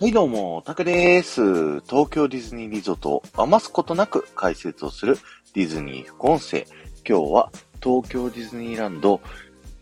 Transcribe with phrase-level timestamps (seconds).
[0.00, 1.82] はいどうも、タクです。
[1.82, 5.18] 東京ディズニーリゾートを余すことなく解説をする
[5.52, 6.64] ディズニー副音声。
[7.06, 7.52] 今日は
[7.82, 9.20] 東京ディズニーランド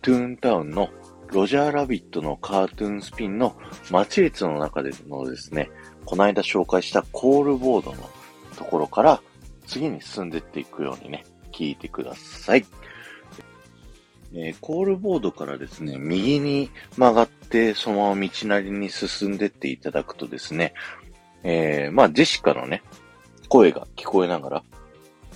[0.02, 0.88] トゥーンタウンの
[1.28, 3.54] ロジャーラビットのカートゥーンスピンの
[3.92, 5.70] 待列の中でのですね、
[6.04, 8.10] この間紹介したコールボードの
[8.56, 9.22] ところから
[9.68, 12.66] 次に進んでっていくようにね、聞いてください。
[14.40, 20.74] えー、コールボードからですね、右に曲がって、そのまま道なりに進んでっていただくとですね、
[21.42, 22.82] えー、まあ、ジェシカのね、
[23.48, 24.62] 声が聞こえながら、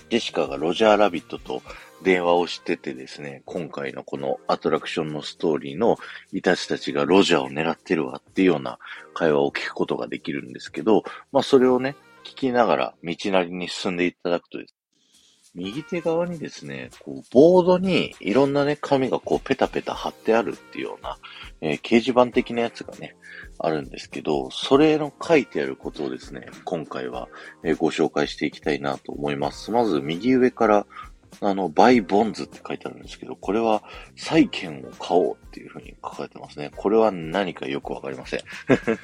[0.09, 1.62] ジェシカがロジャーラビットと
[2.05, 5.98] 電話をしててですね、今回のこのアトラクションのストーリーの
[6.32, 8.79] イタチたちがロジャーを狙ってるわっていうような
[9.15, 14.74] 会話を聞くことができるんですけど、まあそれをね、聞きながら道なりに進んでいただくとです
[15.55, 21.19] 右手側にですね、こう、ボードにいろんなね、紙がこう、ペタペタ貼ってあるっていうような、
[21.60, 23.16] えー、掲示板的なやつがね、
[23.59, 27.29] あるんですけど、それの書いてあることをですね、今回は、
[27.63, 29.71] えー、ご紹介していきたいなと思います。
[29.71, 30.87] まず、右上から、
[31.43, 33.82] あの、 Buy Bonds って書いてあるんですけど、これは、
[34.16, 36.71] 債券を買おうっていうふうに書かれてますね。
[36.74, 38.41] これは何かよくわかりません。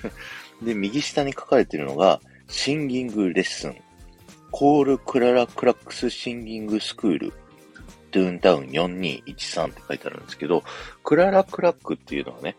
[0.65, 3.77] で、右下に書かれているのが、 Singing Lessons
[4.50, 7.33] Call Clara Cluck's Singing School、
[8.10, 10.62] トゥーンタウン4213って書いてあるんですけど、
[11.04, 12.56] クララクラックっていうのはね、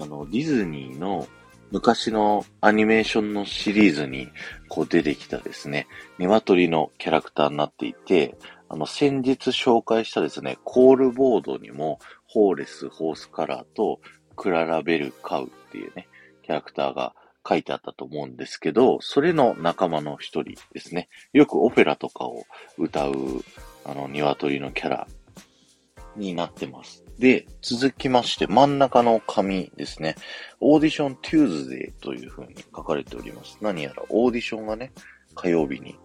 [0.00, 1.26] あの、ディズニーの
[1.70, 4.28] 昔のアニメーションのシリーズに
[4.68, 5.86] こう出てきたですね、
[6.18, 8.36] 鶏のキャラクターになっていて、
[8.68, 14.00] あの、先日紹介したですね、コールボードにも、ホーレス、ホースカラーと、
[14.36, 16.08] クララベルカウっていうね、
[16.42, 17.14] キャラクターが
[17.48, 21.08] 書いてあったと思うんですけど、それの仲間の一人ですね。
[21.32, 22.44] よくオペラとかを
[22.78, 23.14] 歌う、
[23.84, 25.08] あの、鶏のキャラ
[26.16, 27.04] になってます。
[27.18, 30.16] で、続きまして真ん中の紙ですね。
[30.60, 33.58] オーディション Tuesday という風に書かれております。
[33.60, 34.92] 何やらオーディションがね、
[35.34, 35.96] 火曜日に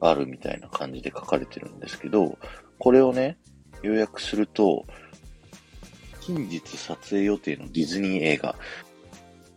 [0.00, 2.38] あるみたいな感じで書かれてるんですけど、
[2.78, 3.38] これをね、
[3.82, 4.86] 予約すると、
[6.20, 8.56] 近日撮影予定のディズニー映画、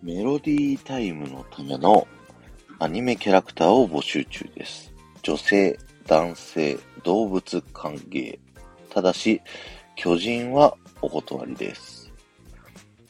[0.02, 2.08] メロディータイムのための
[2.80, 4.94] アニメキャラクターを募集中です。
[5.24, 5.78] 女性、
[6.08, 8.40] 男性、動物歓迎。
[8.90, 9.42] ただし、
[9.98, 12.14] 巨人はお断りです。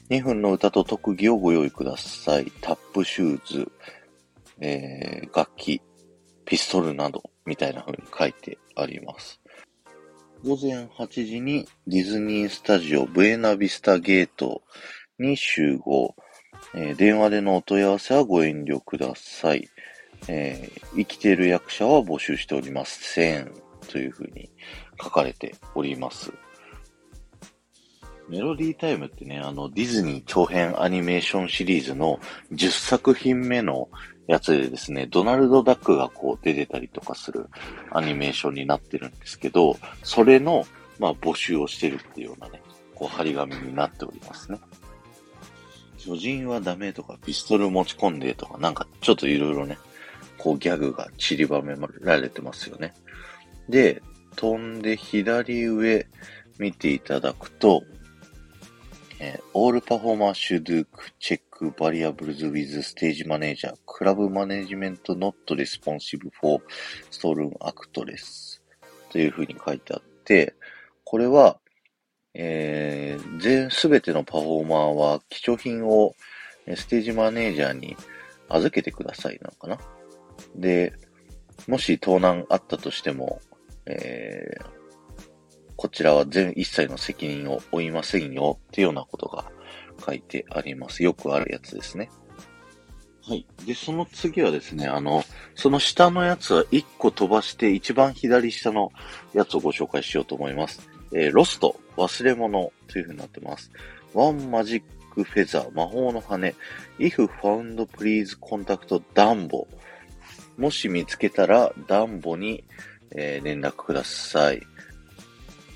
[0.10, 2.52] 2分の歌と特技をご用意ください。
[2.62, 3.72] タップシューズ、
[4.60, 5.84] えー、楽器、
[6.46, 9.40] ピストルなど、みたいな風に書いてあります。
[10.44, 14.64] 午前8時にディズニースタジオブエナビスタゲート
[15.20, 16.16] に集合。
[16.76, 19.70] えー、電話でのお問い合わせはご遠慮ください。
[20.28, 23.52] えー、生きている役者は募集しておりません。
[23.90, 24.50] というふうに
[25.02, 26.32] 書かれております。
[28.30, 32.20] メロディータイムってね、あの、ディズニー長編アニメーションシリーズの
[32.54, 33.90] 10作品目の
[34.28, 37.48] やつでですね、ドナルド・ダックがこう出てたりとかする
[37.92, 40.68] アニメーションになってるんですけど、それの、
[41.00, 42.62] まあ、募集をしてるっていうようなね、
[42.94, 44.60] こう、張り紙になっておりますね。
[46.00, 49.78] 巨人はダメとか、ピストル持ち込んでとか、なんかちょっといろいろね、
[50.38, 52.94] こうギャグが散りばめられてますよね。
[53.68, 54.02] で、
[54.36, 56.08] 飛んで左上
[56.58, 57.84] 見ていただくと、
[59.20, 60.86] えー、All Performer should
[61.20, 61.42] check
[61.78, 66.62] variables with stage manager, club management not responsive for
[67.12, 68.62] storm actress
[69.12, 70.54] という風に書いてあって、
[71.04, 71.60] これは、
[72.34, 76.16] えー、全、すべてのパフォーマーは貴重品を
[76.76, 77.98] ステージマネージャーに
[78.48, 79.78] 預けてくださいなのかな。
[80.56, 80.94] で、
[81.68, 83.42] もし盗難あったとしても、
[83.86, 84.66] えー、
[85.76, 89.52] こちらは全一切の責任を負いませんよっていうようなことが
[90.06, 91.04] 書いてあります。
[91.04, 92.10] よくあるやつですね。
[93.22, 93.46] はい。
[93.66, 95.24] で、その次はですね、あの、
[95.56, 98.92] その下のやつは1個飛ばして一番左下の
[99.34, 100.90] やつをご紹介しようと思います。
[101.12, 103.72] えー、ロスト、忘れ物という風になってます。
[104.14, 104.84] ワンマジッ
[105.14, 106.56] クフェザー、魔法の羽。
[107.00, 109.68] if found please contact ダンボ。
[110.58, 112.64] もし見つけたらダンボに、
[113.12, 114.60] えー、連絡ください。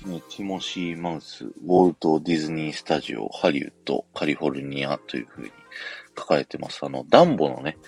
[0.04, 5.50] ティモシー・マウス、ウォルト・ディズニー・スタジオ、ハリウッド、カリフォルニアという風に
[6.16, 6.84] 書かれてます。
[6.84, 7.78] あの、ダンボのね、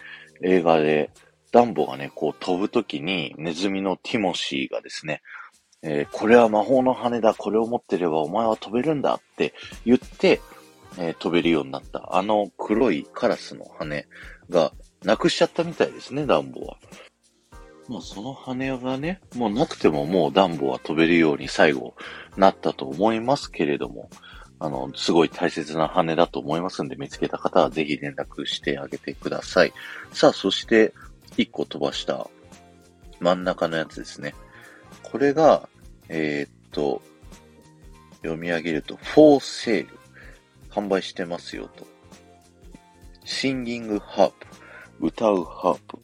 [0.42, 1.10] 映画で、
[1.52, 5.20] ダンボがね、こう飛ぶときにネズミのティモシーがですね、
[5.82, 10.40] えー、これは魔法の羽だ、これを持ってればお前は飛べるんだって言って、
[10.98, 12.16] えー、飛べるようになった。
[12.16, 14.06] あの黒いカラスの羽
[14.50, 14.72] が
[15.04, 16.76] なくしちゃったみたいですね、ダンボは。
[17.88, 21.94] まあその羽がね、もうなくてももうダンボは飛べるように最後
[22.36, 24.10] なったと思いますけれども、
[24.58, 29.72] あの、すごい大切な羽だと思いますんで、見つけた方はぜひ連絡してあげてください。
[30.12, 30.94] さあ、そして、
[31.36, 32.28] 1個飛ばした
[33.20, 34.34] 真ん中のやつですね。
[35.10, 35.68] これが、
[36.08, 37.00] えー、っと、
[38.22, 39.88] 読み上げると、for sale。
[40.70, 41.86] 販売してますよと。
[43.24, 44.46] シンギングハープ。
[45.00, 45.98] 歌うハープ。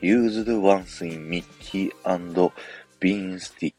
[0.00, 2.52] used once in Mickey and
[3.00, 3.74] Beanstalk。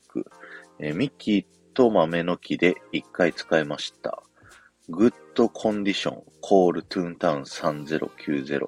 [0.80, 4.22] え、ミッキーと豆の木で一回使いました。
[4.90, 8.68] Good condition、call Toontown 3090。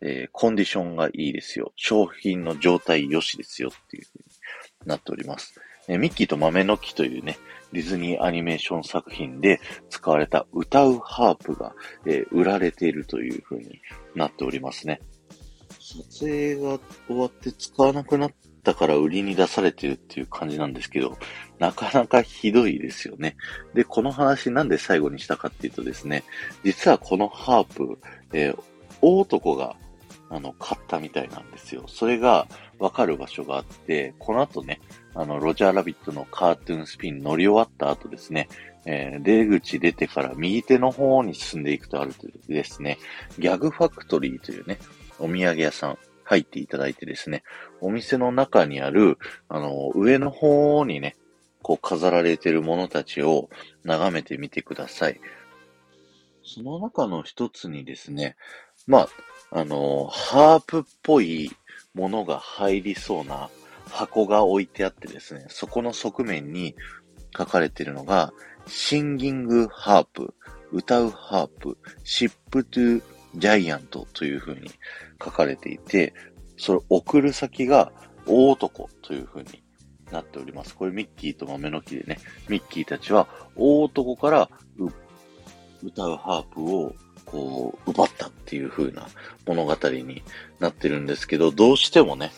[0.00, 1.72] え、コンディションがいいですよ。
[1.76, 4.27] 商品の状態良しですよっていう風に
[4.88, 5.60] なっております。
[5.88, 7.38] え、ミッキーと豆の木というね、
[7.72, 11.74] ディズニーアニメーション作品で使われた歌うハープが、
[12.06, 13.80] え、売られているという風に
[14.14, 15.00] なっておりますね。
[15.80, 18.32] 撮影が終わって使わなくなっ
[18.62, 21.16] たから売りに出されてるっていう感じなんですけど、
[21.58, 23.36] なかなかひどいですよね。
[23.74, 26.24] で、この話なんで最後にしたかっていうとですね、
[26.64, 27.98] 実はこのハープ、
[28.32, 28.58] えー、
[29.00, 29.76] 大男が
[30.30, 31.84] あの、買ったみたいなんですよ。
[31.86, 32.46] それが
[32.78, 34.80] わかる場所があって、この後ね、
[35.14, 38.48] あの、ロジャーラビットのカートゥーンスピン乗り終わった後ですね、
[38.86, 42.98] えー、出口出てから右手の方に進んでいくとあるとですね、
[43.38, 44.78] ギャグファクトリーというね、
[45.18, 47.42] お土産屋さん入っていただいてですね、
[47.80, 51.16] お店の中にある、あの、上の方にね、
[51.62, 53.50] こう飾られてるものたちを
[53.84, 55.20] 眺めてみてください。
[56.44, 58.36] その中の一つにですね、
[58.86, 59.08] まあ、
[59.50, 61.50] あの、ハープっぽい
[61.98, 63.50] ものが入りそうな
[63.90, 66.76] 箱が置いてあってですね、そこの側面に
[67.36, 68.32] 書かれているのが、
[68.68, 70.34] シンギングハープ、
[70.70, 73.02] 歌うハープ、シップトゥ
[73.34, 74.70] ジャイアントという風に
[75.22, 76.14] 書かれていて、
[76.56, 77.90] それ送る先が
[78.26, 79.62] 大男という風に
[80.12, 80.76] なっております。
[80.76, 82.18] これミッキーと豆の木でね、
[82.48, 84.48] ミッキーたちは大男から
[85.82, 86.94] 歌うハープを
[87.30, 89.06] こう、奪ったっていう風な
[89.46, 90.22] 物語に
[90.60, 92.32] なってるんですけど、どうしてもね、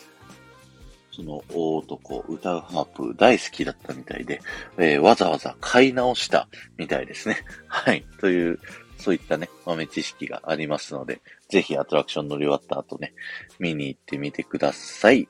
[1.11, 4.41] その大男、歌うハープ大好きだったみたいで、
[4.77, 6.47] えー、わざわざ買い直した
[6.77, 7.37] みたいですね。
[7.67, 8.05] はい。
[8.19, 8.59] という、
[8.97, 13.13] そういったね、豆知識がありますので、ぜひアトラクション乗り終わった後ね、
[13.59, 15.27] 見に行ってみてください。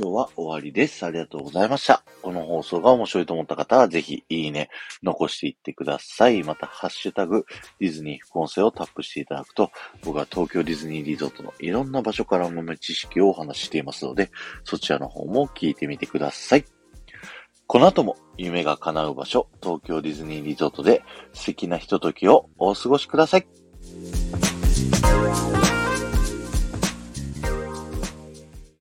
[0.00, 1.04] 今日は終わりです。
[1.04, 2.04] ありがとうございました。
[2.22, 4.70] この放送が面白いと思った方は、ぜひ、いいね、
[5.02, 6.44] 残していってください。
[6.44, 7.44] また、ハッシュタグ、
[7.80, 9.72] ディズニー副音声をタップしていただくと、
[10.04, 14.30] 僕は東京ディズニーリゾートのいろんな場所から豆知識をお話ししていますので、
[14.62, 16.64] そちらの方も聞いてみてください。
[17.66, 21.02] この後も夢が叶う場所、東京ディズニーリゾートで
[21.32, 23.67] 素敵なひとときをお過ごしください。